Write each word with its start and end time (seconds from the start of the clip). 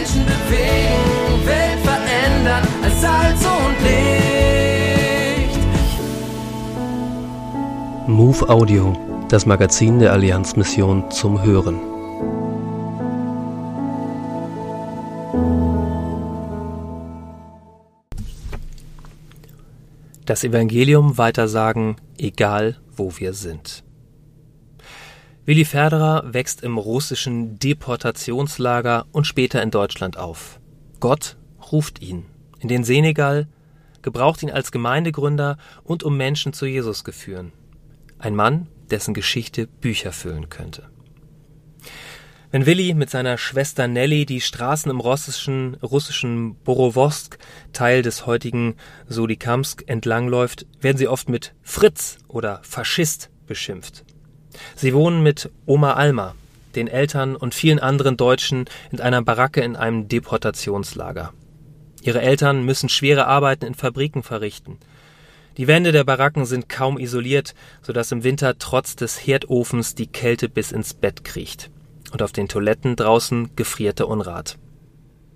Menschen 0.00 0.24
bewegen, 0.24 1.46
Welt 1.46 1.78
verändern 1.84 2.66
als 2.82 3.00
Salz 3.02 3.44
und 3.44 3.76
Licht. 3.84 5.58
Move 8.08 8.48
Audio, 8.48 8.96
das 9.28 9.44
Magazin 9.44 9.98
der 9.98 10.14
Allianzmission 10.14 11.10
zum 11.10 11.42
Hören. 11.42 11.78
Das 20.24 20.44
Evangelium 20.44 21.18
weitersagen, 21.18 21.96
egal 22.16 22.78
wo 22.96 23.12
wir 23.18 23.34
sind. 23.34 23.84
Willi 25.46 25.64
Ferderer 25.64 26.34
wächst 26.34 26.62
im 26.62 26.76
russischen 26.76 27.58
Deportationslager 27.58 29.06
und 29.10 29.26
später 29.26 29.62
in 29.62 29.70
Deutschland 29.70 30.18
auf. 30.18 30.60
Gott 31.00 31.36
ruft 31.72 32.02
ihn 32.02 32.26
in 32.58 32.68
den 32.68 32.84
Senegal, 32.84 33.48
gebraucht 34.02 34.42
ihn 34.42 34.50
als 34.50 34.70
Gemeindegründer 34.70 35.56
und 35.82 36.02
um 36.02 36.16
Menschen 36.16 36.52
zu 36.52 36.66
Jesus 36.66 37.04
geführen. 37.04 37.52
Ein 38.18 38.36
Mann, 38.36 38.68
dessen 38.90 39.14
Geschichte 39.14 39.66
Bücher 39.66 40.12
füllen 40.12 40.50
könnte. 40.50 40.90
Wenn 42.50 42.66
Willi 42.66 42.92
mit 42.94 43.08
seiner 43.08 43.38
Schwester 43.38 43.86
Nelly 43.86 44.26
die 44.26 44.40
Straßen 44.40 44.90
im 44.90 45.00
russischen, 45.00 45.74
russischen 45.76 46.56
Borowosk, 46.56 47.38
Teil 47.72 48.02
des 48.02 48.26
heutigen 48.26 48.74
Solikamsk, 49.06 49.84
entlangläuft, 49.86 50.66
werden 50.80 50.98
sie 50.98 51.08
oft 51.08 51.28
mit 51.28 51.54
Fritz 51.62 52.18
oder 52.26 52.60
Faschist 52.62 53.30
beschimpft. 53.46 54.04
Sie 54.76 54.94
wohnen 54.94 55.22
mit 55.22 55.50
Oma 55.66 55.94
Alma, 55.94 56.34
den 56.74 56.88
Eltern 56.88 57.36
und 57.36 57.54
vielen 57.54 57.78
anderen 57.78 58.16
Deutschen 58.16 58.66
in 58.90 59.00
einer 59.00 59.22
Baracke 59.22 59.60
in 59.60 59.76
einem 59.76 60.08
Deportationslager. 60.08 61.32
Ihre 62.02 62.22
Eltern 62.22 62.64
müssen 62.64 62.88
schwere 62.88 63.26
Arbeiten 63.26 63.66
in 63.66 63.74
Fabriken 63.74 64.22
verrichten. 64.22 64.78
Die 65.56 65.66
Wände 65.66 65.92
der 65.92 66.04
Baracken 66.04 66.46
sind 66.46 66.68
kaum 66.68 66.98
isoliert, 66.98 67.54
so 67.82 67.92
dass 67.92 68.12
im 68.12 68.24
Winter 68.24 68.56
trotz 68.58 68.96
des 68.96 69.18
Herdofens 69.26 69.94
die 69.94 70.06
Kälte 70.06 70.48
bis 70.48 70.72
ins 70.72 70.94
Bett 70.94 71.24
kriecht. 71.24 71.70
Und 72.12 72.22
auf 72.22 72.32
den 72.32 72.48
Toiletten 72.48 72.96
draußen 72.96 73.54
gefriert 73.56 73.98
der 73.98 74.08
Unrat. 74.08 74.58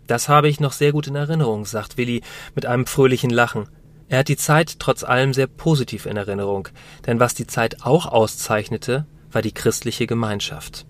Das 0.06 0.28
habe 0.28 0.48
ich 0.48 0.60
noch 0.60 0.72
sehr 0.72 0.92
gut 0.92 1.06
in 1.06 1.14
Erinnerung, 1.14 1.66
sagt 1.66 1.96
Willi 1.96 2.22
mit 2.54 2.66
einem 2.66 2.86
fröhlichen 2.86 3.30
Lachen. 3.30 3.68
Er 4.08 4.20
hat 4.20 4.28
die 4.28 4.36
Zeit 4.36 4.78
trotz 4.78 5.02
allem 5.02 5.32
sehr 5.32 5.46
positiv 5.46 6.06
in 6.06 6.16
Erinnerung, 6.16 6.68
denn 7.06 7.20
was 7.20 7.34
die 7.34 7.46
Zeit 7.46 7.82
auch 7.82 8.06
auszeichnete, 8.06 9.06
war 9.34 9.42
die 9.42 9.52
christliche 9.52 10.06
Gemeinschaft. 10.06 10.86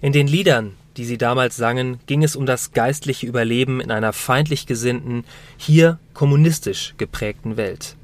In 0.00 0.12
den 0.12 0.26
Liedern, 0.26 0.74
die 0.96 1.04
sie 1.04 1.18
damals 1.18 1.56
sangen, 1.56 2.00
ging 2.06 2.22
es 2.22 2.36
um 2.36 2.46
das 2.46 2.72
geistliche 2.72 3.26
Überleben 3.26 3.80
in 3.80 3.90
einer 3.90 4.12
feindlich 4.12 4.66
gesinnten, 4.66 5.24
hier 5.56 5.98
kommunistisch 6.14 6.94
geprägten 6.96 7.56
Welt. 7.56 7.96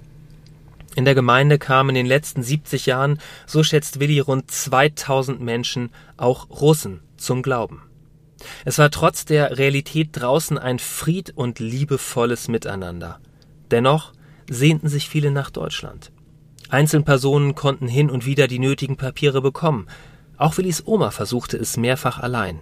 In 0.95 1.07
der 1.07 1.15
Gemeinde 1.15 1.59
kamen 1.59 1.91
in 1.91 1.95
den 1.95 2.07
letzten 2.07 2.43
70 2.43 2.87
Jahren, 2.87 3.19
so 3.47 3.63
schätzt 3.63 3.99
Willi, 3.99 4.21
rund 4.21 4.51
2000 4.51 5.41
Menschen, 5.41 5.91
auch 6.19 6.51
Russen, 6.51 7.01
zum 7.17 7.43
Glauben. 7.43 7.83
Es 8.65 8.79
war 8.79 8.91
trotz 8.91 9.25
der 9.25 9.57
Realität 9.57 10.11
draußen 10.13 10.59
ein 10.59 10.79
fried- 10.79 11.31
und 11.35 11.61
liebevolles 11.61 12.49
Miteinander. 12.49 13.21
Dennoch 13.71 14.13
sehnten 14.51 14.89
sich 14.89 15.09
viele 15.09 15.31
nach 15.31 15.51
Deutschland. 15.51 16.11
Einzelpersonen 16.73 17.55
konnten 17.55 17.87
hin 17.87 18.11
und 18.11 18.25
wieder 18.25 18.47
die 18.47 18.59
nötigen 18.59 18.97
Papiere 18.97 19.43
bekommen. 19.43 19.89
Auch 20.39 20.57
Willis 20.57 20.83
Oma 20.87 21.11
versuchte 21.11 21.59
es 21.59 21.77
mehrfach 21.77 22.19
allein. 22.19 22.61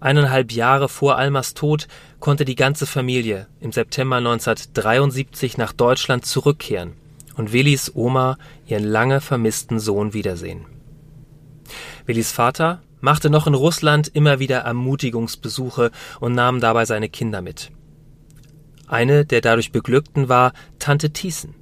Eineinhalb 0.00 0.52
Jahre 0.52 0.90
vor 0.90 1.16
Almas 1.16 1.54
Tod 1.54 1.88
konnte 2.20 2.44
die 2.44 2.56
ganze 2.56 2.84
Familie 2.84 3.46
im 3.58 3.72
September 3.72 4.16
1973 4.16 5.56
nach 5.56 5.72
Deutschland 5.72 6.26
zurückkehren 6.26 6.92
und 7.36 7.54
Willis 7.54 7.90
Oma 7.94 8.36
ihren 8.66 8.84
lange 8.84 9.22
vermissten 9.22 9.80
Sohn 9.80 10.12
wiedersehen. 10.12 10.66
Willis 12.04 12.32
Vater 12.32 12.82
machte 13.00 13.30
noch 13.30 13.46
in 13.46 13.54
Russland 13.54 14.08
immer 14.08 14.40
wieder 14.40 14.58
Ermutigungsbesuche 14.58 15.90
und 16.20 16.34
nahm 16.34 16.60
dabei 16.60 16.84
seine 16.84 17.08
Kinder 17.08 17.40
mit. 17.40 17.70
Eine 18.86 19.24
der 19.24 19.40
dadurch 19.40 19.72
Beglückten 19.72 20.28
war 20.28 20.52
Tante 20.78 21.14
Thiessen, 21.14 21.54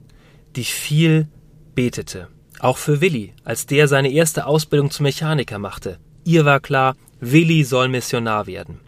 die 0.57 0.65
viel 0.65 1.29
betete. 1.75 2.29
Auch 2.61 2.79
für 2.79 3.01
Willi, 3.01 3.35
als 3.45 3.67
der 3.67 3.89
seine 3.89 4.11
erste 4.11 4.47
Ausbildung 4.47 4.91
zum 4.91 5.05
Mechaniker 5.05 5.59
machte. 5.59 5.99
Ihr 6.25 6.45
war 6.45 6.61
klar, 6.61 6.97
Willi 7.21 7.65
soll 7.65 7.89
Missionar 7.89 8.47
werden. 8.47 8.81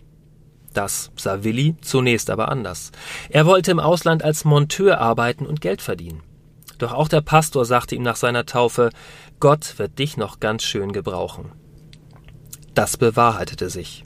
Das 0.72 1.10
sah 1.16 1.42
Willi 1.42 1.76
zunächst 1.80 2.30
aber 2.30 2.48
anders. 2.48 2.92
Er 3.30 3.47
wollte 3.47 3.70
im 3.70 3.80
Ausland 3.80 4.22
als 4.22 4.44
Monteur 4.44 5.00
arbeiten 5.00 5.47
und 5.47 5.60
Geld 5.60 5.80
verdienen. 5.80 6.22
Doch 6.78 6.92
auch 6.92 7.08
der 7.08 7.22
Pastor 7.22 7.64
sagte 7.64 7.94
ihm 7.94 8.02
nach 8.02 8.16
seiner 8.16 8.44
Taufe, 8.44 8.91
Gott 9.41 9.78
wird 9.78 9.98
dich 9.98 10.16
noch 10.16 10.41
ganz 10.41 10.64
schön 10.64 10.92
gebrauchen. 10.92 11.53
Das 12.74 12.98
bewahrheitete 12.98 13.70
sich. 13.70 14.04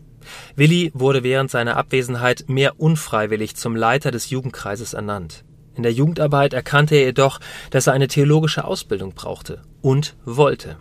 Willi 0.54 0.92
wurde 0.94 1.24
während 1.24 1.50
seiner 1.50 1.76
Abwesenheit 1.76 2.44
mehr 2.46 2.78
unfreiwillig 2.78 3.56
zum 3.56 3.74
Leiter 3.74 4.12
des 4.12 4.30
Jugendkreises 4.30 4.94
ernannt. 4.94 5.44
In 5.74 5.82
der 5.82 5.92
Jugendarbeit 5.92 6.52
erkannte 6.52 6.96
er 6.96 7.04
jedoch, 7.04 7.40
dass 7.70 7.86
er 7.86 7.92
eine 7.92 8.08
theologische 8.08 8.64
Ausbildung 8.64 9.12
brauchte 9.12 9.62
und 9.82 10.16
wollte. 10.24 10.76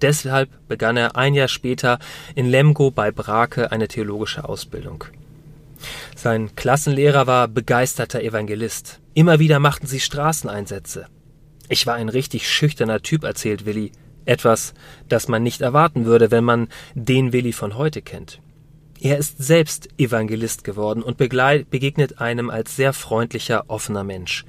Deshalb 0.00 0.50
begann 0.68 0.96
er 0.96 1.16
ein 1.16 1.34
Jahr 1.34 1.48
später 1.48 1.98
in 2.34 2.46
Lemgo 2.46 2.90
bei 2.90 3.10
Brake 3.10 3.72
eine 3.72 3.88
theologische 3.88 4.48
Ausbildung. 4.48 5.04
Sein 6.16 6.54
Klassenlehrer 6.56 7.26
war 7.26 7.48
begeisterter 7.48 8.22
Evangelist. 8.22 9.00
Immer 9.14 9.38
wieder 9.38 9.58
machten 9.58 9.86
sie 9.86 10.00
Straßeneinsätze. 10.00 11.06
Ich 11.68 11.86
war 11.86 11.94
ein 11.94 12.08
richtig 12.08 12.48
schüchterner 12.48 13.02
Typ, 13.02 13.24
erzählt 13.24 13.66
Willi. 13.66 13.92
Etwas, 14.24 14.74
das 15.08 15.28
man 15.28 15.42
nicht 15.42 15.60
erwarten 15.60 16.04
würde, 16.04 16.30
wenn 16.30 16.44
man 16.44 16.68
den 16.94 17.32
Willi 17.32 17.52
von 17.52 17.76
heute 17.76 18.02
kennt. 18.02 18.40
Er 19.00 19.18
ist 19.18 19.42
selbst 19.42 19.88
Evangelist 19.98 20.64
geworden 20.64 21.02
und 21.02 21.16
begegnet 21.16 22.20
einem 22.20 22.50
als 22.50 22.74
sehr 22.74 22.92
freundlicher, 22.92 23.64
offener 23.68 24.04
Mensch. 24.04 24.44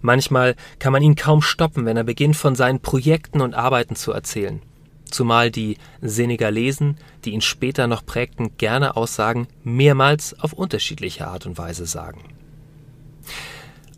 Manchmal 0.00 0.56
kann 0.78 0.92
man 0.92 1.02
ihn 1.02 1.14
kaum 1.14 1.42
stoppen, 1.42 1.84
wenn 1.86 1.96
er 1.96 2.04
beginnt, 2.04 2.36
von 2.36 2.54
seinen 2.54 2.80
Projekten 2.80 3.40
und 3.40 3.54
Arbeiten 3.54 3.96
zu 3.96 4.12
erzählen. 4.12 4.60
Zumal 5.04 5.50
die 5.50 5.76
Senegalesen, 6.00 6.96
die 7.24 7.30
ihn 7.30 7.42
später 7.42 7.86
noch 7.86 8.06
prägten, 8.06 8.56
gerne 8.56 8.96
Aussagen 8.96 9.46
mehrmals 9.62 10.38
auf 10.40 10.52
unterschiedliche 10.52 11.26
Art 11.26 11.46
und 11.46 11.58
Weise 11.58 11.86
sagen. 11.86 12.22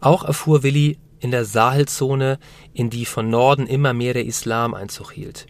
Auch 0.00 0.24
erfuhr 0.24 0.62
Willi 0.62 0.98
in 1.20 1.30
der 1.30 1.44
Sahelzone, 1.44 2.38
in 2.74 2.90
die 2.90 3.06
von 3.06 3.30
Norden 3.30 3.66
immer 3.66 3.94
mehr 3.94 4.12
der 4.12 4.26
Islam 4.26 4.74
Einzug 4.74 5.12
hielt. 5.12 5.46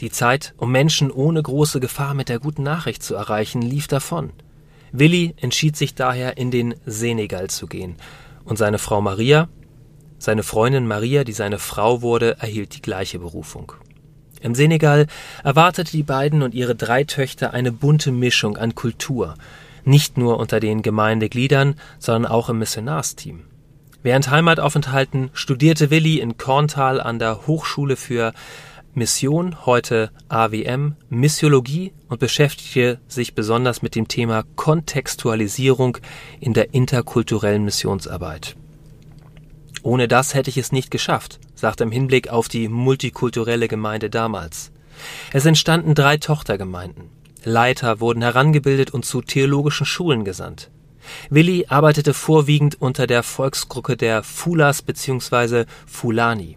Die 0.00 0.10
Zeit, 0.10 0.54
um 0.58 0.70
Menschen 0.70 1.10
ohne 1.10 1.42
große 1.42 1.80
Gefahr 1.80 2.12
mit 2.12 2.28
der 2.28 2.38
guten 2.38 2.62
Nachricht 2.62 3.02
zu 3.02 3.14
erreichen, 3.14 3.62
lief 3.62 3.88
davon. 3.88 4.30
Willi 4.92 5.34
entschied 5.40 5.76
sich 5.76 5.94
daher, 5.94 6.36
in 6.36 6.50
den 6.50 6.74
Senegal 6.84 7.48
zu 7.48 7.66
gehen, 7.66 7.96
und 8.44 8.58
seine 8.58 8.78
Frau 8.78 9.00
Maria, 9.00 9.48
seine 10.18 10.42
Freundin 10.42 10.86
Maria, 10.86 11.24
die 11.24 11.32
seine 11.32 11.58
Frau 11.58 12.02
wurde, 12.02 12.36
erhielt 12.38 12.76
die 12.76 12.82
gleiche 12.82 13.18
Berufung. 13.18 13.72
Im 14.40 14.54
Senegal 14.54 15.06
erwartete 15.42 15.92
die 15.92 16.02
beiden 16.02 16.42
und 16.42 16.54
ihre 16.54 16.74
drei 16.74 17.04
Töchter 17.04 17.54
eine 17.54 17.72
bunte 17.72 18.12
Mischung 18.12 18.56
an 18.56 18.74
Kultur, 18.74 19.34
nicht 19.84 20.18
nur 20.18 20.38
unter 20.38 20.60
den 20.60 20.82
Gemeindegliedern, 20.82 21.74
sondern 21.98 22.30
auch 22.30 22.48
im 22.50 22.58
Missionarsteam. 22.58 23.44
Während 24.02 24.30
Heimataufenthalten 24.30 25.30
studierte 25.32 25.90
Willi 25.90 26.20
in 26.20 26.36
Korntal 26.36 27.00
an 27.00 27.18
der 27.18 27.46
Hochschule 27.46 27.96
für 27.96 28.34
Mission, 28.96 29.66
heute 29.66 30.10
AWM, 30.30 30.96
Missiologie 31.10 31.92
und 32.08 32.18
beschäftigte 32.18 32.98
sich 33.06 33.34
besonders 33.34 33.82
mit 33.82 33.94
dem 33.94 34.08
Thema 34.08 34.44
Kontextualisierung 34.56 35.98
in 36.40 36.54
der 36.54 36.72
interkulturellen 36.72 37.62
Missionsarbeit. 37.62 38.56
Ohne 39.82 40.08
das 40.08 40.32
hätte 40.32 40.48
ich 40.48 40.56
es 40.56 40.72
nicht 40.72 40.90
geschafft, 40.90 41.40
sagte 41.54 41.84
im 41.84 41.92
Hinblick 41.92 42.30
auf 42.30 42.48
die 42.48 42.68
multikulturelle 42.68 43.68
Gemeinde 43.68 44.08
damals. 44.08 44.72
Es 45.30 45.44
entstanden 45.44 45.94
drei 45.94 46.16
Tochtergemeinden. 46.16 47.10
Leiter 47.44 48.00
wurden 48.00 48.22
herangebildet 48.22 48.92
und 48.92 49.04
zu 49.04 49.20
theologischen 49.20 49.84
Schulen 49.84 50.24
gesandt. 50.24 50.70
Willi 51.28 51.66
arbeitete 51.68 52.14
vorwiegend 52.14 52.80
unter 52.80 53.06
der 53.06 53.22
Volksgruppe 53.22 53.98
der 53.98 54.22
Fulas 54.22 54.80
bzw. 54.80 55.66
Fulani. 55.84 56.56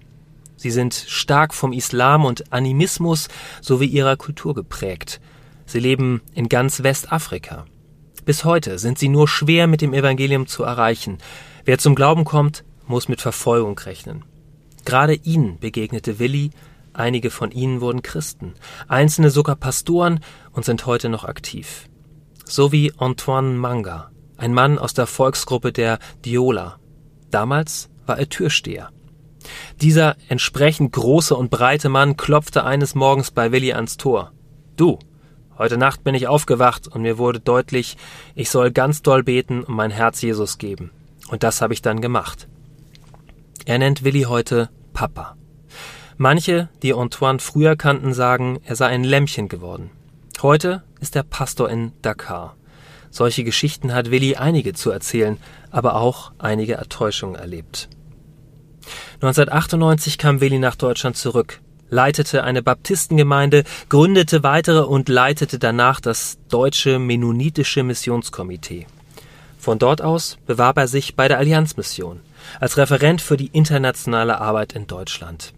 Sie 0.60 0.72
sind 0.72 0.94
stark 0.94 1.54
vom 1.54 1.72
Islam 1.72 2.26
und 2.26 2.52
Animismus 2.52 3.30
sowie 3.62 3.86
ihrer 3.86 4.18
Kultur 4.18 4.54
geprägt. 4.54 5.22
Sie 5.66 5.80
leben 5.80 6.22
in 6.34 6.50
ganz 6.50 6.84
Westafrika. 6.84 7.64
Bis 8.26 8.44
heute 8.44 8.78
sind 8.78 9.00
sie 9.00 9.08
nur 9.08 9.30
schwer 9.30 9.68
mit 9.68 9.80
dem 9.80 9.94
Evangelium 9.94 10.48
zu 10.48 10.64
erreichen. 10.64 11.20
Wer 11.64 11.78
zum 11.78 11.96
Glauben 11.96 12.26
kommt, 12.26 12.66
muss 12.88 13.08
mit 13.08 13.22
Verfolgung 13.22 13.80
rechnen. 13.80 14.26
Gerade 14.84 15.14
ihnen 15.14 15.60
begegnete 15.60 16.20
Willi, 16.20 16.50
einige 16.92 17.30
von 17.30 17.52
ihnen 17.52 17.80
wurden 17.80 18.02
Christen, 18.02 18.56
einzelne 18.90 19.30
sogar 19.30 19.56
Pastoren 19.56 20.20
und 20.52 20.66
sind 20.66 20.86
heute 20.86 21.08
noch 21.08 21.24
aktiv. 21.24 21.88
sowie 22.44 22.92
Antoine 22.98 23.54
Manga, 23.54 24.12
ein 24.36 24.54
Mann 24.54 24.78
aus 24.78 24.94
der 24.94 25.08
Volksgruppe 25.08 25.72
der 25.72 26.00
Diola. 26.26 26.80
Damals 27.32 27.90
war 28.06 28.20
er 28.20 28.28
Türsteher. 28.28 28.90
Dieser 29.81 30.15
entsprechend 30.27 30.91
große 30.94 31.36
und 31.36 31.50
breite 31.50 31.89
Mann 31.89 32.18
klopfte 32.18 32.63
eines 32.63 32.95
Morgens 32.95 33.31
bei 33.31 33.51
Willi 33.51 33.74
ans 33.74 33.97
Tor. 33.97 34.31
Du, 34.75 35.00
heute 35.57 35.77
Nacht 35.77 36.03
bin 36.03 36.15
ich 36.15 36.27
aufgewacht 36.27 36.88
und 36.88 37.01
mir 37.01 37.18
wurde 37.18 37.39
deutlich, 37.39 37.97
ich 38.36 38.50
soll 38.50 38.71
ganz 38.71 39.01
doll 39.01 39.24
beten 39.24 39.63
und 39.63 39.75
mein 39.75 39.91
Herz 39.91 40.21
Jesus 40.21 40.57
geben. 40.57 40.91
Und 41.30 41.44
das 41.44 41.62
habe 41.62 41.74
ich 41.74 41.81
dann 41.81 42.01
gemacht. 42.01 42.47
Er 43.65 43.77
nennt 43.77 44.03
Willi 44.03 44.24
heute 44.24 44.69
Papa. 44.94 45.36
Manche, 46.18 46.69
die 46.81 46.94
Antoine 46.94 47.39
früher 47.39 47.75
kannten, 47.75 48.13
sagen, 48.13 48.59
er 48.63 48.75
sei 48.75 48.88
ein 48.88 49.03
Lämmchen 49.03 49.47
geworden. 49.47 49.91
Heute 50.41 50.83
ist 51.00 51.15
er 51.15 51.24
Pastor 51.24 51.69
in 51.69 51.94
Dakar. 52.01 52.56
Solche 53.12 53.44
Geschichten 53.44 53.94
hat 53.94 54.12
Willi 54.12 54.36
einige 54.36 54.74
zu 54.74 54.91
erzählen, 54.91 55.38
aber 55.71 55.95
auch 55.95 56.31
einige 56.38 56.75
Enttäuschungen 56.75 57.36
erlebt. 57.36 57.89
1998 59.15 60.18
kam 60.18 60.41
Willi 60.41 60.59
nach 60.59 60.75
Deutschland 60.75 61.18
zurück, 61.18 61.62
leitete 61.89 62.44
eine 62.44 62.62
Baptistengemeinde, 62.62 63.63
gründete 63.89 64.44
weitere 64.44 64.81
und 64.81 65.09
leitete 65.09 65.59
danach 65.59 66.00
das 66.00 66.38
Deutsche 66.50 67.00
Mennonitische 67.00 67.83
Missionskomitee. 67.83 68.88
Von 69.57 69.80
dort 69.80 70.01
aus 70.01 70.38
bewarb 70.45 70.77
er 70.77 70.88
sich 70.88 71.15
bei 71.15 71.27
der 71.27 71.38
Allianzmission 71.38 72.21
als 72.59 72.77
Referent 72.77 73.21
für 73.21 73.38
die 73.38 73.47
internationale 73.47 74.39
Arbeit 74.39 74.74
in 74.74 74.88
Deutschland. 74.88 75.53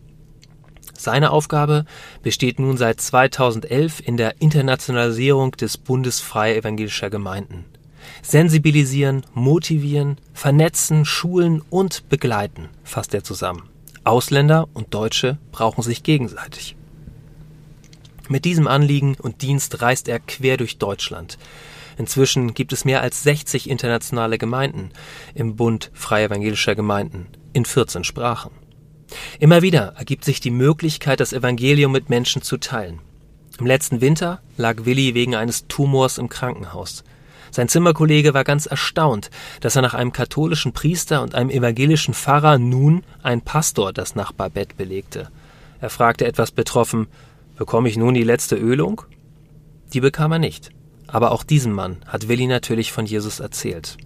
Seine 0.97 1.31
Aufgabe 1.31 1.85
besteht 2.21 2.59
nun 2.59 2.77
seit 2.77 3.01
2011 3.01 4.01
in 4.05 4.17
der 4.17 4.41
Internationalisierung 4.41 5.51
des 5.51 5.77
Bundes 5.77 6.19
Freie 6.19 6.57
Evangelischer 6.57 7.09
Gemeinden 7.09 7.65
Sensibilisieren, 8.21 9.25
motivieren, 9.33 10.17
vernetzen, 10.33 11.05
schulen 11.05 11.61
und 11.69 12.09
begleiten, 12.09 12.69
fasst 12.83 13.13
er 13.13 13.23
zusammen. 13.23 13.63
Ausländer 14.03 14.67
und 14.73 14.93
Deutsche 14.93 15.37
brauchen 15.51 15.83
sich 15.83 16.03
gegenseitig. 16.03 16.75
Mit 18.29 18.45
diesem 18.45 18.67
Anliegen 18.67 19.15
und 19.15 19.41
Dienst 19.41 19.81
reist 19.81 20.07
er 20.07 20.19
quer 20.19 20.57
durch 20.57 20.77
Deutschland. 20.77 21.37
Inzwischen 21.97 22.53
gibt 22.53 22.73
es 22.73 22.85
mehr 22.85 23.01
als 23.01 23.23
60 23.23 23.69
internationale 23.69 24.37
Gemeinden 24.37 24.91
im 25.35 25.55
Bund 25.55 25.91
Freie 25.93 26.25
Evangelischer 26.25 26.73
Gemeinden 26.73 27.27
in 27.53 27.65
14 27.65 28.03
Sprachen. 28.03 28.51
Immer 29.39 29.61
wieder 29.61 29.93
ergibt 29.97 30.23
sich 30.23 30.39
die 30.39 30.51
Möglichkeit, 30.51 31.19
das 31.19 31.33
Evangelium 31.33 31.91
mit 31.91 32.09
Menschen 32.09 32.41
zu 32.41 32.57
teilen. 32.57 32.99
Im 33.59 33.65
letzten 33.65 34.01
Winter 34.01 34.41
lag 34.57 34.85
Willi 34.85 35.13
wegen 35.13 35.35
eines 35.35 35.67
Tumors 35.67 36.17
im 36.17 36.29
Krankenhaus. 36.29 37.03
Sein 37.51 37.68
Zimmerkollege 37.68 38.33
war 38.33 38.45
ganz 38.45 38.65
erstaunt, 38.65 39.30
dass 39.59 39.75
er 39.75 39.81
nach 39.81 39.94
einem 39.94 40.13
katholischen 40.13 40.71
Priester 40.71 41.21
und 41.21 41.36
einem 41.36 41.50
evangelischen 41.50 42.13
Pfarrer 42.13 42.57
nun 42.57 43.03
ein 43.21 43.42
Pastor 43.42 43.92
das 43.94 44.15
Nachbarbett 44.15 44.77
belegte. 44.77 45.30
Er 45.81 45.89
fragte 45.89 46.25
etwas 46.25 46.51
betroffen, 46.51 47.07
bekomme 47.57 47.89
ich 47.89 47.98
nun 47.98 48.13
die 48.13 48.24
letzte 48.24 48.56
Ölung? 48.56 49.01
Die 49.94 50.00
bekam 50.00 50.31
er 50.31 50.39
nicht. 50.39 50.69
Aber 51.07 51.31
auch 51.31 51.44
diesem 51.44 51.74
Mann 51.74 51.98
hat 52.07 52.30
Willi 52.30 52.48
natürlich 52.48 52.94
von 52.94 53.06
Jesus 53.06 53.42
erzählt. 53.42 53.98